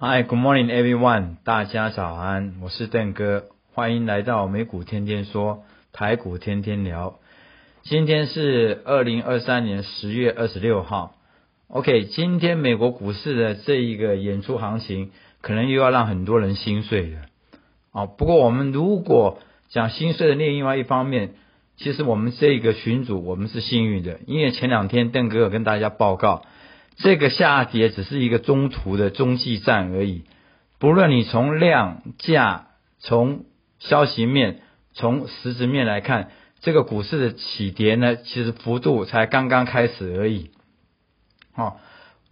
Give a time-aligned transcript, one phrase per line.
[0.00, 1.38] Hi, good morning, everyone.
[1.42, 7.18] 大家早安，我是邓哥，欢迎来到美股天天说，台股天天聊。
[7.82, 11.16] 今天是二零二三年十月二十六号。
[11.66, 17.22] OK，今天美国股市的这一个演出行情，可能又要让很多人心碎了。
[17.90, 21.30] 哦，不过我们如果讲心碎的另外一方面，
[21.76, 26.44] 其实我们这个群组我们是幸运的，因为前两天邓哥有跟大家报告。
[26.98, 30.24] 这个下跌只是一个中途的中继站而已，
[30.78, 32.66] 不论你从量价、
[32.98, 33.44] 从
[33.78, 40.50] 消息面、从实质面来看，这个股市的起跌呢，其实幅度才刚刚开始而已。
[41.52, 41.76] 好、哦，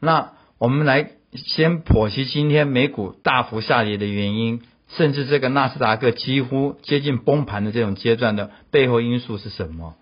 [0.00, 9.94] 那我们来先剖析今天美股大幅下跌的原因，甚至这个纳斯达克几乎接近崩盘的这种阶段的背后因素是什么？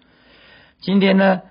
[0.81, 1.43] 今天呢？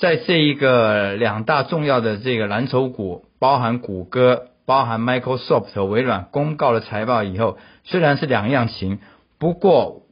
[0.00, 8.98] 在这一个两大重要的这个蓝筹股，包含谷歌、包含 Microsoft 和微软公告了财报以后，虽然是两样情，
[9.38, 10.06] 不过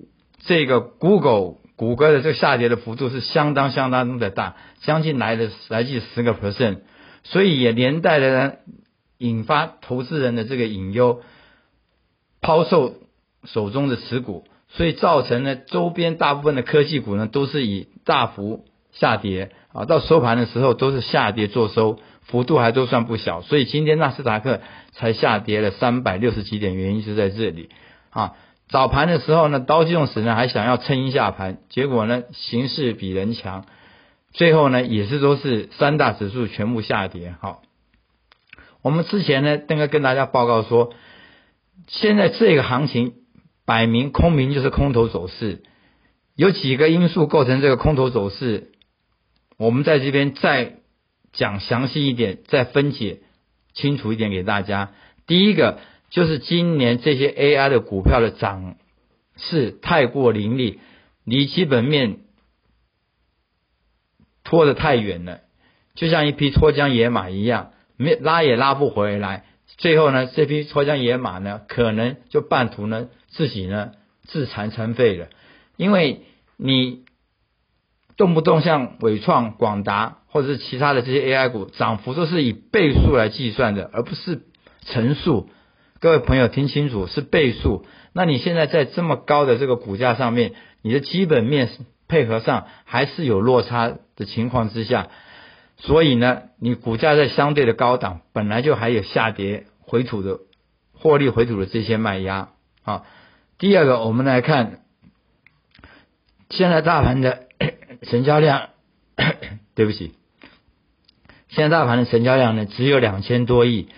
[0.44, 6.81] 这个 Google 谷歌的这个下跌的幅度是相当相当的大，将近来了来近十个 percent，
[7.25, 8.53] 所以也连带的呢
[9.16, 11.22] 引发投资人的这个隐忧，
[12.42, 12.92] 抛售
[13.44, 18.66] 手中的持股，所以造成呢周边大部分的科技股呢都是以大幅
[18.98, 19.52] 下跌。
[19.70, 27.69] 啊，到收盘的时候都是下跌做收，幅度还都算不小，所以今天纳斯达克才下跌了三百六十几点，原因就在这里。
[28.08, 28.32] 啊，
[28.70, 33.66] 早盘的时候呢，道琼斯呢还想要撑一下盘，结果呢形势比人强，
[34.32, 37.34] 最后呢也是都是三大指数全部下跌。
[37.38, 37.60] 好，
[38.82, 40.94] 我们之前呢，邓哥跟大家报告说，
[41.86, 43.12] 现在这个行情
[43.66, 45.62] 摆明空明就是空头走势，
[46.34, 48.72] 有几个因素构成这个空头走势。
[49.58, 50.76] 我们在这边再
[51.32, 53.22] 讲详细一点，再分解
[53.74, 54.92] 清楚一点给大家。
[55.26, 55.80] 第一个
[56.10, 58.76] 就是今年这些 AI 的股票的涨
[59.36, 60.78] 势太过凌厉，
[61.24, 62.20] 离基本面
[64.44, 65.41] 拖得太远了，
[65.97, 69.44] 就像一匹脱缰野马一样，没拉也拉不回来。
[69.76, 73.91] 最后呢，这匹脱缰野马呢，可能就半途呢自己呢
[74.22, 75.28] 自残残废了，
[75.76, 76.22] 因为
[76.56, 77.07] 你。
[78.18, 84.42] 动不动像伟创、广达或者是其他的这些 AI 股涨幅都是以倍数来计算的，而不是
[84.84, 85.48] 乘数。
[86.00, 87.86] 各位朋友听清楚，是倍数。
[88.12, 91.70] 那你现在在这么高的这个股价上面，你的基本面
[92.08, 95.08] 配合上还是有落差的情况之下，
[95.76, 100.40] 所以呢，你股价在相对的高档，本来就还有下跌回吐的
[100.92, 102.48] 获利回吐的这些卖压
[102.82, 103.04] 啊。
[103.58, 104.80] 第二个，我们来看
[106.50, 107.47] 现在大盘的。
[108.03, 108.69] 成交量，
[109.75, 110.12] 对不起，
[111.48, 113.88] 现在大盘的成交量呢只有两千多亿，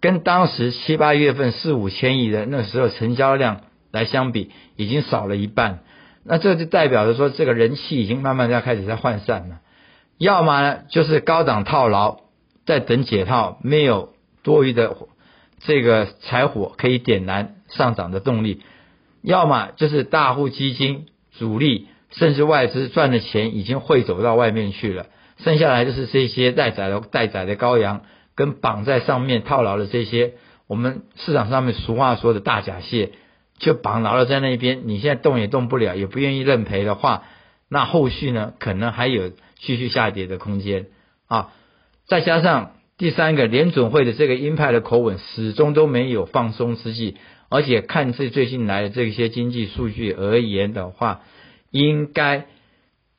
[0.00, 5.80] 跟当时七八月份四五千亿的那时候成交量来相比，已经少了一半。
[6.24, 9.60] 那这就代表着说，这个人气已经慢慢要开始在涣散了。
[10.18, 12.18] 要么呢就是高档套牢，
[12.66, 14.96] 在等解套，没有多余的
[15.60, 18.60] 这个柴火可以点燃上涨的动力；
[19.22, 21.06] 要么就是大户基金
[21.38, 21.88] 主力。
[22.16, 25.06] 甚至外资赚的钱已经汇走到外面去了，
[25.38, 28.02] 剩下来就是这些待宰的待宰的羔羊，
[28.36, 30.34] 跟绑在上面套牢的这些，
[30.68, 33.10] 我们市场上面俗话说的大假蟹，
[33.58, 37.24] 就绑牢了在那边，你现在动也动不了，也不愿意认赔的话，
[37.68, 40.86] 那后续呢可能还有继续下跌的空间
[41.26, 41.52] 啊。
[42.06, 47.16] 再加上第三个联准会的这个鹰派的口吻始终都没有放松之际，
[47.48, 51.22] 而且看这最近来的这些经济数据而言的话。
[51.74, 52.46] 应该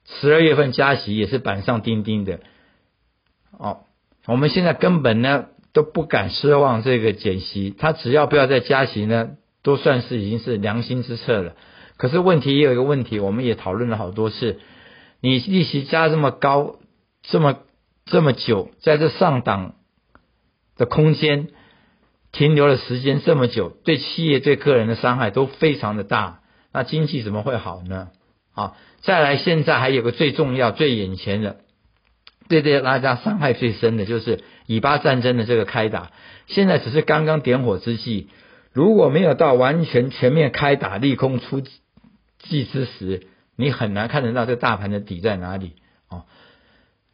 [0.05, 2.39] 十二月份加息也是板上钉钉的，
[3.51, 3.81] 哦，
[4.27, 9.31] 我们现在根本呢都不敢奢望这个减息，它只要不要再加息呢，
[9.61, 11.57] 都算是已经是良心之策了。
[11.97, 14.61] 可是问题也有一个问题，我们也讨论了好多次，
[15.19, 16.77] 你利息加这么高，
[17.23, 17.57] 这么
[18.05, 19.75] 这么久，在这上档
[20.77, 21.49] 的空间
[22.31, 26.39] 停留的时间这么久，对企业对个人的伤害都非常的大，
[26.71, 28.11] 那经济怎么会好呢？
[28.55, 31.57] 啊，再来，现在还有个最重要、最眼前的，
[32.49, 36.11] 对对大家伤害最深的就是以巴战争的这个开打，
[36.47, 38.29] 现在只是刚刚点火之际，
[38.71, 41.61] 如果没有到完全全面开打、利空出
[42.39, 45.73] 击之时，你很难看得到这个大盘的底在哪里
[46.09, 46.23] 哦。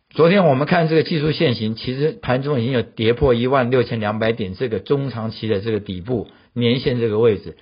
[0.09, 7.57] 昨天我们看这个技术线型，其实盘中已经有跌破一万六千两百点这个中长期的这个底部年线这个位置，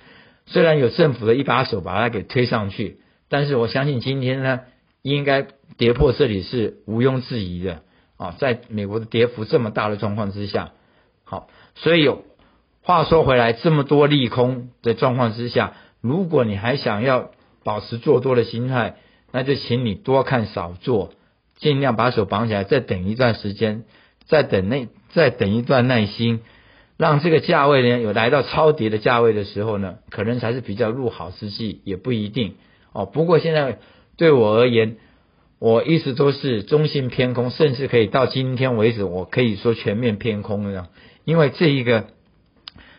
[0.46, 2.98] 虽然有政府的一把手把它给推上去，
[3.30, 4.60] 但是我相信今天呢。
[5.02, 5.46] 应该
[5.78, 7.80] 跌破这里是毋庸置疑的
[8.18, 10.72] 啊，在美国的跌幅这么大的状况之下，
[11.24, 12.22] 好，所以有
[12.82, 15.72] 话说回来，这么多利空的状况之下，
[16.02, 17.30] 如果你还想要
[17.64, 18.96] 保持做多的心态，
[19.32, 21.14] 那就请你多看少做，
[21.56, 23.84] 尽量把手绑起来，再等一段时间，
[24.26, 26.40] 再等那再等一段耐心，
[26.98, 32.56] 让这个价位呢有来到超跌的价位的时候呢，可能才是比较入好时机，也不一定
[32.92, 33.06] 哦。
[33.06, 33.78] 不过现在。
[34.16, 34.98] 对我而言，
[35.58, 40.90] 我一直都是中性偏空，甚至可以到今天为止，我可以说全面偏空了。
[41.24, 42.08] 因为这一个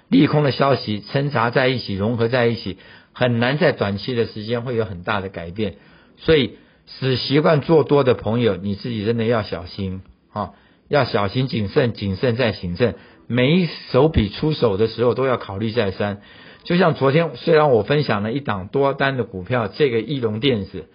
[0.07, 2.77] 利空的消息掺杂在一起，融合在一起，
[3.13, 5.75] 很难在短期的时间会有很大的改变。
[6.17, 6.55] 所以，
[6.87, 10.01] 使习惯做多的朋友，你自己真的要小心
[10.33, 10.53] 啊！
[10.87, 12.95] 要小心谨慎，谨慎再谨慎。
[13.27, 16.21] 每一手笔出手的时候，都要考虑再三。
[16.63, 20.89] 就像昨天，虽然我分享了一档多单的股票，这个翼龙电子。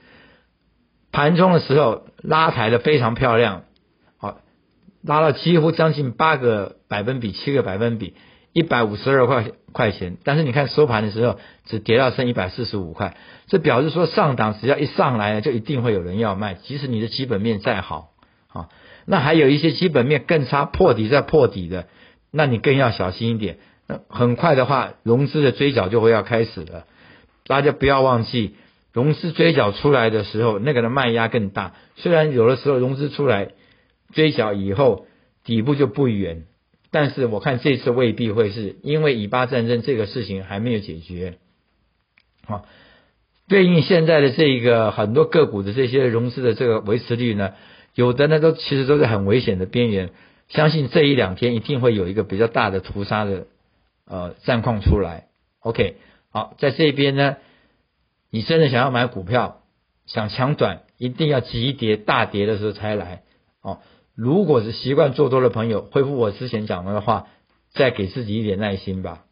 [1.12, 3.62] 盘中的时候拉抬的非常漂亮，
[4.18, 4.38] 好，
[5.02, 8.14] 拉了几乎将近八个百分比，七个百分比，
[8.52, 10.18] 一百五十二块块钱。
[10.24, 18.10] 但是你看收盘的时候只跌到剩一百四十五块，这表示说上档只要一上来就一定会有人要卖，即使你的基本面再好，
[18.48, 18.68] 啊，
[19.06, 21.86] 那还有一些基本面更差，破底再破底的，
[22.36, 23.56] 那你更要小心一点。
[23.88, 26.84] 那很快的话，融资的追缴就会要开始了，
[27.46, 28.56] 大家不要忘记。
[28.92, 31.74] 融资追缴出来的时候，那个的卖压更大。
[31.96, 33.52] 虽然有的时候融资出来
[34.12, 35.06] 追缴以后
[35.44, 36.44] 底部就不远，
[36.90, 41.34] 但是我看这次未必会是因为以巴战争这个事情还没有解决。
[42.46, 42.64] 好，
[43.48, 47.52] 对应现在的这个很多个股的这些融资的这个维持率呢，
[47.94, 50.10] 有的呢都其实都是很危险的边缘。
[50.48, 53.46] 相信这一两天一定会有一个比较大的屠杀的
[54.06, 55.28] 呃战况出来。
[55.60, 55.96] OK，
[56.30, 57.36] 好，在这边呢。
[58.28, 59.62] 你真的想要买股票，
[60.04, 63.22] 想抢短，一定要急跌大跌的时候才来
[63.62, 63.78] 哦。
[64.14, 67.28] 如果是习惯做多的朋友，恢复我之前讲的话，
[67.70, 69.24] 再给自己一点耐心吧。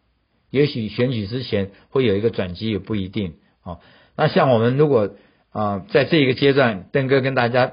[0.48, 3.34] 也许选举之前会有一个转机，也不一定
[3.64, 3.80] 哦。
[4.16, 5.10] 那像我们如果
[5.50, 7.72] 啊，在这一个阶段，邓哥跟大家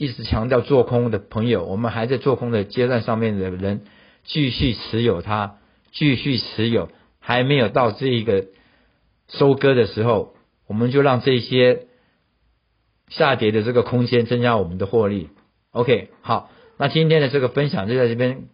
[0.00, 3.82] 一直强调做空的朋友，我们还在做空的阶段上面的人，
[4.24, 5.56] 继续持有它，
[5.92, 6.88] 继续持有，
[7.18, 8.46] 还没有到这一个
[9.28, 10.34] 收割的时候。
[10.66, 11.88] 我们就让这些
[13.08, 15.28] 下跌的这个空间增加我们的获利。
[15.72, 18.44] OK，好，那今天的这个分享就在这边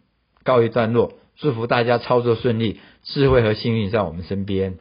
[0.43, 1.13] 告一段落。
[1.37, 4.79] 祝福大家操作顺利，智慧和幸运在我们身边。